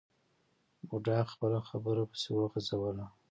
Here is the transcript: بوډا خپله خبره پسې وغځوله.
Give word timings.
بوډا 0.87 1.19
خپله 1.31 1.59
خبره 1.69 2.03
پسې 2.11 2.29
وغځوله. 2.33 3.05